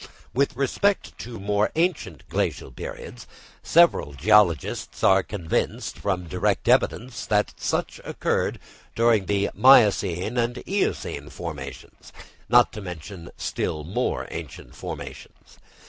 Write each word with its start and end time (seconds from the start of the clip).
With 0.33 0.55
respect 0.55 1.15
to 1.19 1.39
more 1.39 1.71
ancient 1.75 2.27
glacial 2.27 2.71
periods, 2.71 3.27
several 3.61 4.15
geologists 4.15 5.03
are 5.03 5.21
convinced, 5.21 5.99
from 5.99 6.25
direct 6.27 6.67
evidence, 6.67 7.23
that 7.27 7.53
such 7.57 8.01
occurred 8.03 8.57
during 8.95 9.27
the 9.27 9.51
miocene 9.53 10.37
and 10.39 10.57
eocene 10.67 11.29
formations, 11.29 12.11
not 12.49 12.73
to 12.73 12.81
mention 12.81 13.29
still 13.37 13.83
more 13.83 14.27
ancient 14.31 14.75
formations. 14.75 15.59